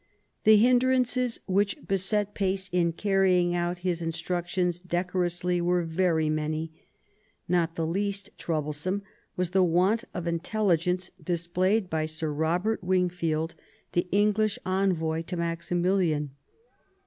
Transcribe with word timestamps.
The 0.45 0.57
hindrances 0.57 1.39
which 1.45 1.77
beset 1.87 2.33
Pace 2.33 2.69
in 2.71 2.91
carrying 2.91 3.53
out 3.53 3.77
his 3.85 4.01
instructions 4.01 4.79
decorously 4.79 5.61
were 5.61 5.83
very 5.83 6.27
many. 6.27 6.71
Not 7.47 7.75
the 7.75 7.85
least 7.85 8.31
troublesome 8.35 9.03
was 9.37 9.51
the 9.51 9.61
want 9.61 10.03
of 10.11 10.25
intelligence 10.25 11.11
displayed 11.23 11.87
by 11.87 12.07
Sir 12.07 12.31
Robert 12.33 12.83
Wingfield, 12.83 13.53
the 13.91 14.07
English 14.11 14.57
envoy 14.65 15.21
to 15.21 15.37
Maximilian. 15.37 16.31